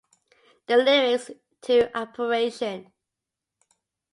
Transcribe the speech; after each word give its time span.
The 0.65 0.77
lyrics 0.77 1.29
to 1.61 1.95
Apparition. 1.95 2.91